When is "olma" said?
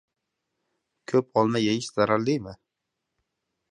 1.43-1.63